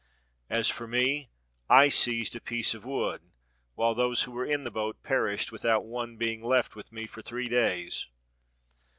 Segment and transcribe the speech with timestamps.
[0.49, 1.29] As for me,
[1.69, 3.21] I seized a piece of wood,
[3.75, 7.21] while those who were in the boat perished without one being left with me for
[7.21, 8.07] three days.